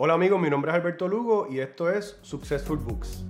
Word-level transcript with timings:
Hola 0.00 0.14
amigos, 0.14 0.40
mi 0.40 0.48
nombre 0.48 0.70
es 0.70 0.76
Alberto 0.76 1.08
Lugo 1.08 1.48
y 1.50 1.58
esto 1.58 1.90
es 1.90 2.20
Successful 2.22 2.78
Books. 2.78 3.24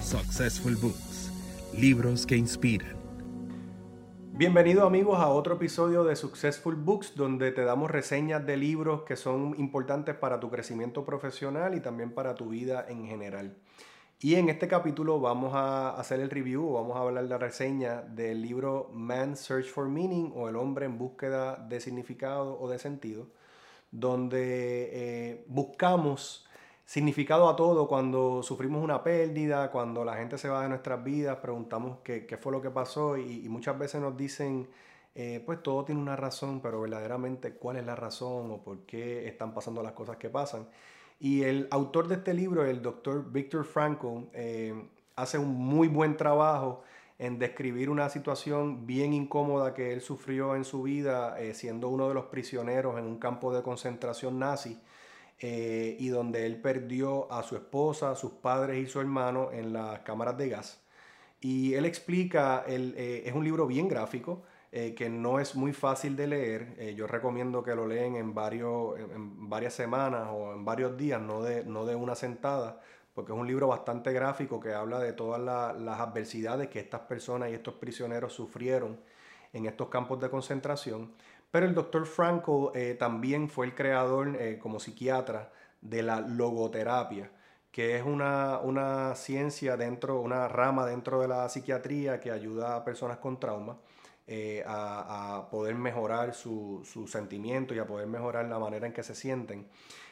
Successful 0.00 0.76
Books, 0.76 1.32
libros 1.76 2.24
que 2.24 2.36
inspiran. 2.36 2.94
Bienvenidos 4.34 4.86
amigos 4.86 5.18
a 5.18 5.26
otro 5.26 5.56
episodio 5.56 6.04
de 6.04 6.14
Successful 6.14 6.76
Books 6.76 7.16
donde 7.16 7.50
te 7.50 7.64
damos 7.64 7.90
reseñas 7.90 8.46
de 8.46 8.56
libros 8.56 9.02
que 9.02 9.16
son 9.16 9.56
importantes 9.58 10.14
para 10.14 10.38
tu 10.38 10.50
crecimiento 10.50 11.04
profesional 11.04 11.74
y 11.74 11.80
también 11.80 12.12
para 12.12 12.36
tu 12.36 12.50
vida 12.50 12.86
en 12.88 13.08
general. 13.08 13.56
Y 14.20 14.36
en 14.36 14.48
este 14.50 14.68
capítulo 14.68 15.18
vamos 15.18 15.52
a 15.56 15.98
hacer 15.98 16.20
el 16.20 16.30
review, 16.30 16.74
vamos 16.74 16.96
a 16.96 17.00
hablar 17.00 17.24
de 17.24 17.30
la 17.30 17.38
reseña 17.38 18.02
del 18.02 18.40
libro 18.40 18.88
Man's 18.92 19.40
Search 19.40 19.66
for 19.66 19.88
Meaning 19.88 20.32
o 20.36 20.48
El 20.48 20.54
hombre 20.54 20.86
en 20.86 20.96
búsqueda 20.96 21.56
de 21.56 21.80
significado 21.80 22.56
o 22.60 22.70
de 22.70 22.78
sentido 22.78 23.26
donde 23.98 24.90
eh, 24.92 25.44
buscamos 25.48 26.46
significado 26.84 27.48
a 27.48 27.56
todo 27.56 27.88
cuando 27.88 28.42
sufrimos 28.42 28.84
una 28.84 29.02
pérdida, 29.02 29.70
cuando 29.70 30.04
la 30.04 30.16
gente 30.16 30.38
se 30.38 30.48
va 30.48 30.62
de 30.62 30.68
nuestras 30.68 31.02
vidas, 31.02 31.38
preguntamos 31.38 31.98
qué, 32.04 32.38
fue 32.40 32.52
lo 32.52 32.60
que 32.60 32.70
pasó 32.70 33.16
y, 33.16 33.48
muchas 33.48 33.78
veces 33.78 34.00
nos 34.00 34.16
dicen, 34.16 34.68
eh, 35.14 35.42
pues 35.44 35.62
todo 35.62 35.84
tiene 35.84 36.00
una 36.00 36.14
razón, 36.14 36.60
pero 36.60 36.82
verdaderamente 36.82 37.54
cuál 37.54 37.78
es 37.78 37.86
la 37.86 37.96
razón 37.96 38.50
o 38.50 38.62
por 38.62 38.80
qué 38.80 39.26
están 39.26 39.54
pasando 39.54 39.82
las 39.82 39.92
cosas 39.92 40.18
que 40.18 40.28
pasan. 40.28 40.68
Y 41.18 41.42
el 41.42 41.66
autor 41.70 42.08
de 42.08 42.16
este 42.16 42.34
libro, 42.34 42.64
el 42.66 42.82
doctor 42.82 43.32
Victor 43.32 43.64
Frankl, 43.64 44.28
eh, 44.34 44.74
hace 45.16 45.38
un 45.38 45.54
muy 45.54 45.88
buen 45.88 46.16
trabajo 46.16 46.82
en 47.18 47.38
describir 47.38 47.88
una 47.88 48.08
situación 48.10 48.86
bien 48.86 49.12
incómoda 49.14 49.72
que 49.72 49.92
él 49.92 50.00
sufrió 50.00 50.54
en 50.54 50.64
su 50.64 50.82
vida 50.82 51.40
eh, 51.40 51.54
siendo 51.54 51.88
uno 51.88 52.08
de 52.08 52.14
los 52.14 52.26
prisioneros 52.26 52.98
en 52.98 53.06
un 53.06 53.18
campo 53.18 53.54
de 53.54 53.62
concentración 53.62 54.38
nazi 54.38 54.78
eh, 55.38 55.96
y 55.98 56.08
donde 56.08 56.46
él 56.46 56.60
perdió 56.60 57.30
a 57.32 57.42
su 57.42 57.56
esposa, 57.56 58.14
sus 58.16 58.32
padres 58.32 58.82
y 58.82 58.86
su 58.86 59.00
hermano 59.00 59.50
en 59.52 59.72
las 59.72 60.00
cámaras 60.00 60.36
de 60.36 60.48
gas. 60.50 60.82
Y 61.40 61.74
él 61.74 61.86
explica, 61.86 62.64
eh, 62.66 63.22
es 63.24 63.32
un 63.34 63.44
libro 63.44 63.66
bien 63.66 63.88
gráfico, 63.88 64.42
que 64.72 65.08
no 65.08 65.40
es 65.40 65.56
muy 65.56 65.72
fácil 65.72 66.16
de 66.16 66.26
leer. 66.26 66.94
yo 66.96 67.06
recomiendo 67.06 67.62
que 67.62 67.74
lo 67.74 67.86
leen 67.86 68.14
en, 68.14 68.34
varios, 68.34 68.98
en, 68.98 69.48
varias 69.48 69.72
semanas 69.72 70.28
o 70.30 70.52
en 70.52 70.66
varios 70.66 70.98
días, 70.98 71.18
no 71.18 71.42
de, 71.42 71.64
no 71.64 71.86
de 71.86 71.94
una 71.94 72.14
sentada, 72.14 72.82
porque 73.16 73.32
es 73.32 73.38
un 73.38 73.46
libro 73.46 73.66
bastante 73.68 74.12
gráfico 74.12 74.60
que 74.60 74.74
habla 74.74 74.98
de 74.98 75.14
todas 75.14 75.40
las 75.40 76.00
adversidades 76.00 76.68
que 76.68 76.80
estas 76.80 77.00
personas 77.00 77.48
y 77.48 77.54
estos 77.54 77.72
prisioneros 77.72 78.34
sufrieron 78.34 79.00
en 79.54 79.64
estos 79.64 79.88
campos 79.88 80.20
de 80.20 80.28
concentración. 80.28 81.14
Pero 81.50 81.64
el 81.64 81.74
doctor 81.74 82.04
Franco 82.04 82.72
eh, 82.74 82.94
también 82.98 83.48
fue 83.48 83.64
el 83.64 83.74
creador 83.74 84.36
eh, 84.38 84.58
como 84.60 84.78
psiquiatra 84.78 85.50
de 85.80 86.02
la 86.02 86.20
logoterapia, 86.20 87.30
que 87.72 87.96
es 87.96 88.04
una, 88.04 88.58
una, 88.58 89.14
ciencia 89.14 89.78
dentro, 89.78 90.20
una 90.20 90.46
rama 90.46 90.84
dentro 90.84 91.18
de 91.18 91.28
la 91.28 91.48
psiquiatría 91.48 92.20
que 92.20 92.30
ayuda 92.30 92.76
a 92.76 92.84
personas 92.84 93.16
con 93.16 93.40
trauma 93.40 93.78
eh, 94.26 94.62
a, 94.66 95.48
poder 95.50 95.74
mejorar 95.74 96.34
su, 96.34 96.82
su 96.84 97.08
sentimiento 97.08 97.74
y 97.74 97.78
a 97.78 97.86
poder 97.86 98.08
mejorar 98.08 98.44
la 98.44 98.58
manera 98.58 98.86
en 98.86 98.92
que 98.92 99.02
se 99.02 99.14
sienten. 99.14 99.66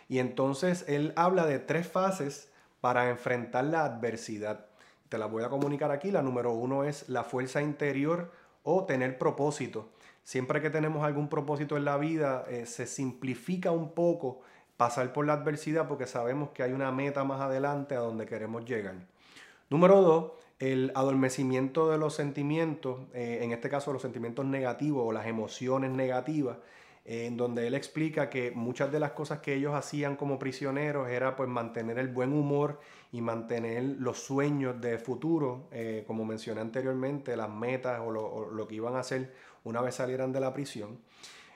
Y 0.09 0.21
entonces 0.21 0.87
él 0.89 1.13
habla 1.17 1.45
de 1.45 1.59
tres 1.59 1.87
fases 1.87 2.54
para 2.85 3.09
enfrentar 3.09 3.65
la 3.65 3.87
adversidad. 3.87 4.67
Te 5.09 5.17
la 5.17 5.25
voy 5.25 5.43
a 5.43 5.49
comunicar 5.49 5.91
aquí. 5.91 6.11
La 6.11 6.21
número 6.21 6.53
uno 6.53 6.85
es 6.85 7.09
la 7.09 7.25
fuerza 7.25 7.63
interior 7.63 8.31
o 8.63 8.85
tener 8.85 9.17
propósito. 9.17 9.89
Siempre 10.23 10.61
que 10.61 10.69
tenemos 10.69 11.03
algún 11.03 11.31
propósito 11.31 11.79
en 11.79 11.87
la 11.87 11.97
vida, 11.97 12.45
eh, 12.47 12.67
se 12.67 12.87
simplifica 12.87 13.71
un 13.71 13.93
poco 13.93 14.43
pasar 14.77 15.15
por 15.15 15.25
la 15.25 15.33
adversidad 15.33 15.89
porque 15.89 16.07
sabemos 16.07 16.51
que 16.51 16.63
hay 16.63 16.73
una 16.73 16.93
meta 16.93 17.25
más 17.25 17.41
adelante 17.41 17.95
a 17.95 18.01
donde 18.01 18.27
queremos 18.27 18.67
llegar. 18.67 18.97
Número 19.71 20.03
dos, 20.03 20.33
el 20.59 20.93
adormecimiento 20.95 21.91
de 21.91 21.97
los 21.97 22.15
sentimientos, 22.15 23.01
eh, 23.15 23.39
en 23.41 23.53
este 23.53 23.71
caso 23.71 23.95
los 23.95 24.03
sentimientos 24.03 24.45
negativos 24.45 25.05
o 25.07 25.11
las 25.11 25.27
emociones 25.27 25.91
negativas, 25.91 26.59
en 27.05 27.37
donde 27.37 27.67
él 27.67 27.75
explica 27.75 28.31
que 28.31 28.51
muchas 28.51 28.91
de 28.91 28.99
las 28.99 29.13
cosas 29.13 29.41
que 29.41 29.55
ellos 29.55 29.75
hacían 29.75 30.17
como 30.17 30.39
prisioneros 30.39 31.09
era 31.09 31.37
pues 31.37 31.49
mantener 31.49 31.99
el 31.99 32.09
buen 32.09 32.33
humor 32.33 32.81
y 33.13 33.21
mantener 33.21 33.83
los 33.99 34.19
sueños 34.19 34.81
de 34.81 34.99
futuro, 34.99 35.69
eh, 35.71 36.05
como 36.07 36.25
mencioné 36.25 36.63
anteriormente, 36.63 37.37
las 37.37 37.51
metas 37.51 38.01
o 38.01 38.11
lo, 38.11 38.67
que 38.67 38.75
iban 38.77 38.97
a 38.97 39.01
hacer 39.01 39.35
una 39.65 39.83
vez 39.83 39.97
salieran 39.97 40.33
de 40.33 40.41
la 40.41 40.55
prisión. 40.55 40.99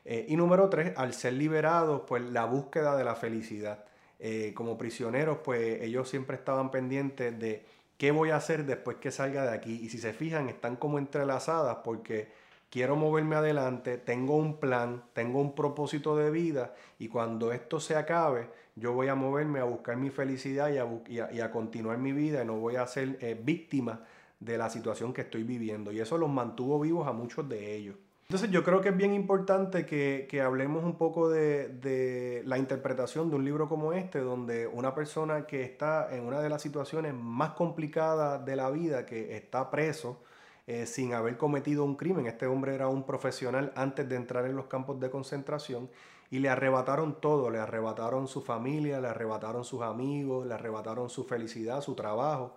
Eh, 0.04 0.26
y 0.28 0.36
número 0.36 0.68
tres, 0.68 0.92
al 0.96 1.14
ser 1.14 1.32
liberados, 1.32 2.02
pues 2.06 2.22
la 2.22 2.44
búsqueda 2.44 2.96
de 2.96 3.04
la 3.04 3.14
felicidad. 3.14 3.84
Eh, 4.20 4.52
como 4.54 4.76
prisioneros, 4.76 5.38
pues 5.44 5.80
ellos 5.82 6.08
siempre 6.08 6.36
estaban 6.36 6.70
pendientes 6.70 7.38
de 7.38 7.64
qué 7.96 8.10
voy 8.10 8.30
a 8.30 8.36
hacer 8.36 8.66
después 8.66 8.98
que 8.98 9.10
salga 9.10 9.44
de 9.44 9.56
aquí. 9.56 9.80
Y 9.82 9.88
si 9.88 9.98
se 9.98 10.12
fijan, 10.12 10.48
están 10.48 10.76
como 10.76 10.98
entrelazadas 10.98 11.78
porque 11.84 12.28
quiero 12.70 12.96
moverme 12.96 13.36
adelante, 13.36 13.98
tengo 13.98 14.36
un 14.36 14.58
plan, 14.58 15.04
tengo 15.12 15.40
un 15.40 15.54
propósito 15.54 16.16
de 16.16 16.30
vida 16.30 16.74
y 16.98 17.08
cuando 17.08 17.52
esto 17.52 17.80
se 17.80 17.96
acabe, 17.96 18.50
yo 18.76 18.92
voy 18.92 19.08
a 19.08 19.14
moverme 19.14 19.60
a 19.60 19.64
buscar 19.64 19.96
mi 19.96 20.10
felicidad 20.10 20.70
y 20.70 21.40
a, 21.40 21.50
continuar 21.50 21.98
mi 21.98 22.12
vida 22.12 22.42
y 22.42 22.46
no 22.46 22.58
voy 22.58 22.76
a 22.76 22.86
ser 22.86 23.18
eh, 23.20 23.40
víctima 23.40 24.04
de 24.38 24.56
la 24.56 24.70
situación 24.70 25.12
que 25.12 25.22
estoy 25.22 25.42
viviendo. 25.42 25.90
Y 25.90 26.00
eso 26.00 26.16
los 26.16 26.30
mantuvo 26.30 26.78
vivos 26.78 27.08
a 27.08 27.12
muchos 27.12 27.48
de 27.48 27.74
ellos. 27.74 27.96
Entonces 28.28 28.50
yo 28.50 28.62
creo 28.62 28.82
que 28.82 28.90
es 28.90 28.96
bien 28.96 29.14
importante 29.14 29.86
que, 29.86 30.42
hablemos 30.42 30.84
un 30.84 30.96
poco 30.96 31.30
de, 31.30 31.68
de, 31.68 32.42
la 32.44 32.58
interpretación 32.58 33.30
de 33.30 33.36
un 33.36 33.44
libro 33.44 33.70
como 33.70 33.94
este, 33.94 34.20
donde 34.20 34.66
una 34.66 34.94
persona 34.94 35.46
que 35.46 35.62
está 35.62 36.14
en 36.14 36.24
una 36.24 36.40
de 36.40 36.50
las 36.50 36.60
situaciones 36.60 37.14
más 37.14 37.52
complicadas 37.52 38.44
de 38.44 38.54
la 38.54 38.70
vida, 38.70 39.06
que 39.06 39.34
está 39.34 39.70
preso, 39.70 40.20
eh, 40.68 40.84
sin 40.84 41.14
haber 41.14 41.38
cometido 41.38 41.82
un 41.82 41.94
crimen. 41.94 42.26
Este 42.26 42.46
hombre 42.46 42.74
era 42.74 42.88
un 42.88 43.04
profesional 43.04 43.72
antes 43.74 44.06
de 44.06 44.16
entrar 44.16 44.44
en 44.44 44.54
los 44.54 44.66
campos 44.66 45.00
de 45.00 45.08
concentración 45.08 45.88
y 46.30 46.40
le 46.40 46.50
arrebataron 46.50 47.22
todo, 47.22 47.48
le 47.48 47.58
arrebataron 47.58 48.28
su 48.28 48.42
familia, 48.42 49.00
le 49.00 49.08
arrebataron 49.08 49.64
sus 49.64 49.80
amigos, 49.80 50.46
le 50.46 50.52
arrebataron 50.52 51.08
su 51.08 51.24
felicidad, 51.24 51.80
su 51.80 51.94
trabajo. 51.94 52.54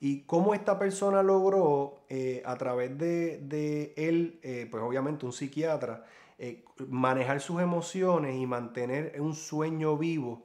Y 0.00 0.22
cómo 0.22 0.54
esta 0.54 0.76
persona 0.76 1.22
logró, 1.22 2.00
eh, 2.08 2.42
a 2.44 2.56
través 2.56 2.98
de, 2.98 3.94
él, 3.96 4.40
eh, 4.42 4.66
pues 4.68 4.82
obviamente 4.82 5.24
un 5.24 5.32
psiquiatra, 5.32 6.04
manejar 6.88 7.40
sus 7.40 7.62
emociones 7.62 8.34
y 8.34 8.44
mantener 8.44 9.14
un 9.20 9.36
sueño 9.36 9.96
vivo, 9.96 10.42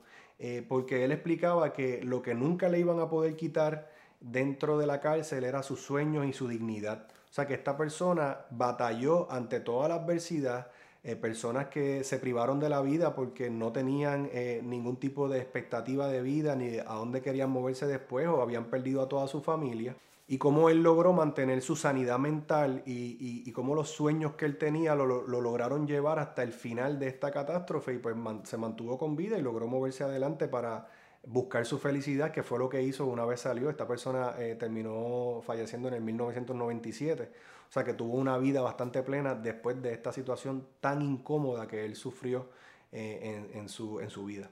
porque 0.70 1.04
él 1.04 1.12
explicaba 1.12 1.74
que 1.74 2.04
lo 2.04 2.22
que 2.22 2.36
nunca 2.36 2.70
le 2.70 2.78
iban 2.78 3.00
a 3.00 3.10
poder 3.10 3.36
quitar 3.36 3.97
dentro 4.20 4.78
de 4.78 4.88
la 4.88 5.00
cárcel 5.00 5.44
era 5.44 5.64
sus 5.64 5.82
sueños 5.82 6.26
y 6.26 6.34
su 6.34 6.48
dignidad. 6.48 7.08
O 7.30 7.34
sea 7.34 7.46
que 7.46 7.54
esta 7.54 7.78
persona 7.78 8.46
batalló 8.50 9.32
ante 9.32 9.60
toda 9.60 9.90
la 9.90 9.96
adversidad, 9.96 10.68
eh, 11.04 11.16
personas 11.16 11.68
que 11.68 12.04
se 12.04 12.18
privaron 12.20 12.60
de 12.60 12.70
la 12.70 12.82
vida 12.82 13.16
porque 13.16 13.50
no 13.50 13.72
tenían 13.72 14.30
eh, 14.34 14.62
ningún 14.64 14.98
tipo 14.98 15.30
de 15.30 15.40
expectativa 15.40 16.08
de 16.08 16.22
vida 16.22 16.56
ni 16.56 16.78
a 16.80 16.94
dónde 16.94 17.22
querían 17.22 17.50
moverse 17.50 17.86
después 17.86 18.28
o 18.28 18.42
habían 18.42 18.66
perdido 18.66 19.02
a 19.02 19.10
toda 19.10 19.28
su 19.28 19.42
familia. 19.42 19.96
Y 20.30 20.38
cómo 20.38 20.70
él 20.70 20.84
logró 20.84 21.14
mantener 21.14 21.62
su 21.62 21.78
sanidad 21.78 22.20
mental 22.20 22.84
y, 22.86 23.50
cómo 23.54 23.76
los 23.76 23.90
sueños 23.90 24.34
que 24.34 24.46
él 24.46 24.58
tenía 24.58 24.94
lo, 24.94 25.06
lo, 25.06 25.40
lograron 25.42 25.88
llevar 25.88 26.20
hasta 26.20 26.44
el 26.44 26.52
final 26.52 27.00
de 27.00 27.08
esta 27.08 27.32
catástrofe 27.32 27.94
y 27.94 27.98
pues 27.98 28.16
se 28.44 28.58
mantuvo 28.58 28.98
con 28.98 29.16
vida 29.16 29.38
y 29.38 29.42
logró 29.42 29.68
moverse 29.68 30.04
adelante 30.04 30.50
para 30.50 30.90
buscar 31.28 31.66
su 31.66 31.78
felicidad, 31.78 32.32
que 32.32 32.42
fue 32.42 32.58
lo 32.58 32.70
que 32.70 32.82
hizo 32.82 33.06
una 33.06 33.26
vez 33.26 33.42
salió. 33.42 33.70
Esta 33.70 33.88
persona 33.88 34.34
eh, 34.40 34.56
terminó 34.56 35.42
falleciendo 35.46 35.88
en 35.90 35.96
el 35.96 36.02
1997. 36.02 37.30
O 37.70 37.72
sea 37.72 37.84
que 37.84 37.94
tuvo 37.94 38.16
una 38.18 38.38
vida 38.38 38.62
bastante 38.62 39.04
plena 39.04 39.36
después 39.36 39.82
de 39.82 39.94
esta 39.94 40.14
situación 40.14 40.66
tan 40.80 41.02
incómoda 41.02 41.68
que 41.68 41.86
él 41.86 41.96
sufrió 41.96 42.48
eh, 42.94 43.50
en, 43.54 43.68
su, 43.68 44.00
en, 44.00 44.10
su, 44.10 44.24
vida. 44.24 44.50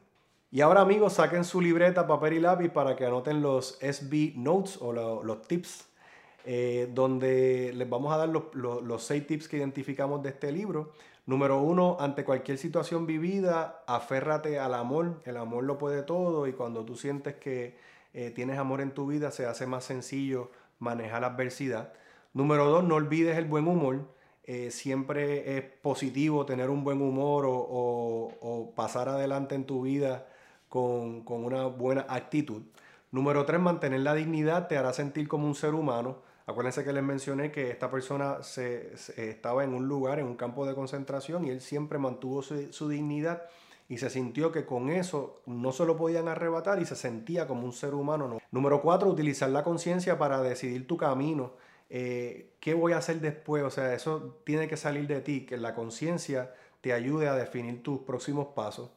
Y 0.52 0.60
ahora 0.60 0.82
amigos, 0.82 1.14
saquen 1.14 1.46
su 1.46 1.62
libreta, 1.62 2.06
papel 2.06 2.34
y 2.34 2.40
lápiz 2.42 2.70
para 2.70 2.96
que 2.98 3.06
anoten 3.06 3.42
los 3.42 3.80
SB 3.80 4.34
Notes 4.36 4.78
o 4.82 4.92
los 4.92 5.42
tips, 5.48 5.88
eh, 6.44 6.90
donde 6.94 7.72
les 7.74 7.90
vamos 7.90 8.14
a 8.14 8.18
dar 8.18 8.28
los, 8.28 8.54
los 8.54 9.04
seis 9.04 9.26
tips 9.26 9.48
que 9.48 9.58
identificamos 9.58 10.22
de 10.22 10.30
este 10.30 10.52
libro. 10.52 10.92
Número 11.28 11.60
uno, 11.60 11.98
ante 12.00 12.24
cualquier 12.24 12.60
situación 12.60 13.08
vivida, 13.08 13.84
aférrate 13.88 14.60
al 14.60 14.76
amor. 14.76 15.22
El 15.26 15.38
amor 15.38 15.64
lo 15.64 15.80
puede 15.80 16.04
todo 16.04 16.46
y 16.46 16.54
cuando 16.54 16.86
tú 16.86 16.96
sientes 16.96 17.36
que 17.36 17.78
eh, 18.14 18.30
tienes 18.30 18.60
amor 18.60 18.80
en 18.80 18.92
tu 18.92 19.08
vida, 19.08 19.32
se 19.32 19.48
hace 19.48 19.66
más 19.66 19.84
sencillo 19.84 20.52
manejar 20.78 21.22
la 21.22 21.28
adversidad. 21.28 21.94
Número 22.34 22.66
dos, 22.70 22.84
no 22.84 22.96
olvides 22.96 23.38
el 23.38 23.46
buen 23.46 23.68
humor. 23.68 24.02
Eh, 24.44 24.70
siempre 24.70 25.58
es 25.58 25.64
positivo 25.64 26.46
tener 26.46 26.70
un 26.70 26.84
buen 26.84 27.02
humor 27.02 27.46
o, 27.48 28.74
pasar 28.76 29.10
adelante 29.10 29.56
en 29.56 29.66
tu 29.66 29.82
vida 29.82 30.28
con, 30.70 31.24
con 31.24 31.44
una 31.44 31.66
buena 31.66 32.06
actitud. 32.08 32.62
Número 33.10 33.46
tres, 33.46 33.60
mantener 33.60 34.02
la 34.02 34.14
dignidad 34.14 34.68
te 34.68 34.78
hará 34.78 34.94
sentir 34.94 35.28
como 35.28 35.48
un 35.48 35.56
ser 35.56 35.74
humano. 35.74 36.18
Acuérdense 36.48 36.84
que 36.84 36.94
les 36.94 37.04
mencioné 37.04 37.52
que 37.52 37.72
esta 37.72 37.90
persona 37.90 38.44
se, 38.44 38.94
estaba 39.18 39.64
en 39.64 39.74
un 39.74 39.88
lugar, 39.88 40.20
en 40.20 40.28
un 40.28 40.36
campo 40.36 40.66
de 40.66 40.76
concentración, 40.76 41.46
y 41.46 41.50
él 41.50 41.60
siempre 41.60 41.98
mantuvo 41.98 42.44
su, 42.44 42.90
dignidad 42.90 43.44
y 43.90 43.98
se 43.98 44.10
sintió 44.10 44.52
que 44.52 44.66
con 44.66 44.90
eso 44.90 45.42
no 45.48 45.72
se 45.72 45.86
lo 45.86 45.98
podían 45.98 46.28
arrebatar 46.28 46.80
y 46.82 46.86
se 46.86 46.96
sentía 46.96 47.48
como 47.48 47.66
un 47.66 47.74
ser 47.74 47.96
humano. 47.96 48.40
Número 48.52 48.82
cuatro, 48.82 49.10
utilizar 49.10 49.50
la 49.50 49.64
conciencia 49.64 50.18
para 50.20 50.42
decidir 50.42 50.86
tu 50.86 50.98
camino. 50.98 51.54
Eh, 51.90 52.54
¿Qué 52.60 52.74
voy 52.74 52.94
a 52.94 52.98
hacer 52.98 53.22
después? 53.22 53.64
O 53.64 53.70
sea, 53.70 53.94
eso 53.94 54.40
tiene 54.44 54.68
que 54.68 54.78
salir 54.78 55.08
de 55.08 55.22
ti, 55.22 55.46
que 55.46 55.58
la 55.58 55.74
conciencia 55.74 56.54
te 56.82 56.94
ayude 56.94 57.28
a 57.28 57.36
definir 57.36 57.82
tus 57.82 58.02
próximos 58.02 58.50
pasos. 58.56 58.92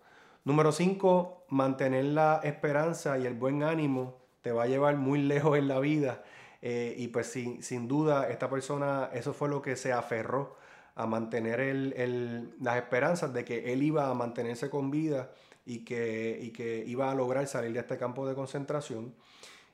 Número 0.45 0.73
cinco, 0.73 1.45
mantener 1.49 2.05
la 2.07 2.41
esperanza 2.45 3.19
y 3.19 3.27
el 3.27 3.35
buen 3.35 3.63
ánimo 3.63 4.17
te 4.43 4.53
va 4.53 4.65
a 4.65 4.67
llevar 4.67 4.97
muy 4.97 5.23
lejos 5.23 5.59
en 5.59 5.69
la 5.69 5.79
vida. 5.79 6.25
Eh, 6.61 6.95
y 6.99 7.09
pues 7.09 7.29
sin, 7.29 7.63
sin 7.63 7.87
duda, 7.87 8.29
esta 8.29 8.51
persona, 8.51 9.11
eso 9.13 9.33
fue 9.33 9.49
lo 9.49 9.63
que 9.63 9.77
se 9.77 9.93
aferró 9.93 10.57
a 10.97 11.07
mantener 11.07 11.61
el, 11.61 12.55
las 12.61 12.77
esperanzas 12.77 13.33
de 13.33 13.45
que 13.45 13.73
él 13.73 13.83
iba 13.85 14.11
a 14.11 14.15
mantenerse 14.15 14.69
con 14.69 14.91
vida 14.91 15.31
y 15.65 15.85
que, 15.85 16.53
que 16.57 16.83
iba 16.87 17.11
a 17.11 17.15
lograr 17.15 17.47
salir 17.47 17.73
de 17.73 17.81
este 17.81 17.97
campo 17.97 18.27
de 18.27 18.35
concentración 18.35 19.15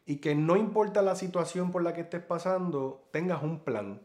y 0.05 0.17
que 0.17 0.35
no 0.35 0.57
importa 0.57 1.01
la 1.01 1.17
situación 1.17 1.73
por 1.73 1.83
la 1.83 1.95
que 1.95 2.03
estés 2.03 2.23
pasando, 2.23 3.09
tengas 3.11 3.43
un 3.43 3.61
plan. 3.61 4.03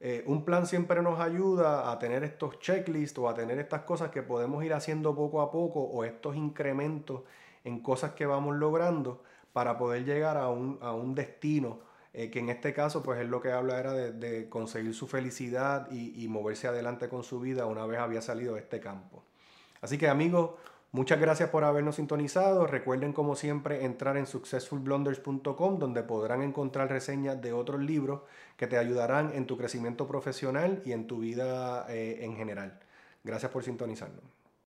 Eh, 0.00 0.24
un 0.26 0.46
plan 0.46 0.66
siempre 0.66 1.02
nos 1.02 1.20
ayuda 1.20 1.92
a 1.92 1.98
tener 1.98 2.24
estos 2.24 2.58
checklists 2.58 3.18
o 3.18 3.28
a 3.28 3.34
tener 3.34 3.58
estas 3.58 3.82
cosas 3.82 4.10
que 4.10 4.22
podemos 4.22 4.64
ir 4.64 4.72
haciendo 4.72 5.14
poco 5.14 5.42
a 5.42 5.50
poco 5.52 5.82
o 5.82 6.04
estos 6.04 6.36
incrementos 6.36 7.20
en 7.64 7.80
cosas 7.80 8.12
que 8.12 8.24
vamos 8.24 8.56
logrando 8.56 9.22
para 9.52 9.76
poder 9.76 10.04
llegar 10.06 10.38
a 10.38 10.48
un, 10.48 10.78
a 10.80 10.92
un 10.92 11.14
destino 11.14 11.91
eh, 12.14 12.30
que 12.30 12.40
en 12.40 12.50
este 12.50 12.74
caso 12.74 13.02
pues 13.02 13.20
es 13.20 13.28
lo 13.28 13.40
que 13.40 13.52
habla 13.52 13.78
era 13.80 13.92
de, 13.92 14.48
conseguir 14.48 14.94
su 14.94 15.06
felicidad 15.06 15.90
y, 15.90 16.28
moverse 16.28 16.68
adelante 16.68 17.08
con 17.08 17.24
su 17.24 17.40
vida 17.40 17.66
una 17.66 17.86
vez 17.86 17.98
había 18.00 18.20
salido 18.20 18.54
de 18.54 18.60
este 18.60 18.80
campo. 18.80 19.24
Así 19.80 19.96
que 19.98 20.08
amigos, 20.08 20.52
muchas 20.92 21.18
gracias 21.20 21.48
por 21.48 21.64
habernos 21.64 21.96
sintonizado. 21.96 22.66
Recuerden 22.66 23.12
como 23.12 23.34
siempre 23.34 23.84
entrar 23.84 24.16
en 24.16 24.26
successfulblunders.com 24.26 25.78
donde 25.78 26.02
podrán 26.02 26.42
encontrar 26.42 26.90
reseñas 26.90 27.40
de 27.40 27.52
otros 27.52 27.80
libros 27.80 28.20
que 28.56 28.66
te 28.66 28.76
ayudarán 28.76 29.32
en 29.34 29.46
tu 29.46 29.56
crecimiento 29.56 30.06
profesional 30.06 30.82
y 30.84 30.92
en 30.92 31.06
tu 31.06 31.20
vida 31.20 31.86
eh, 31.88 32.18
en 32.24 32.36
general. 32.36 32.78
Gracias 33.24 33.50
por 33.50 33.64
sintonizarnos. 33.64 34.41